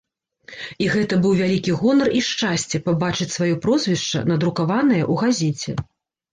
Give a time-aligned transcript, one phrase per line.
[0.85, 5.81] І гэта быў вялікі гонар, і шчасце пабачыць сваё прозвішча, надрукаванае ў газеце.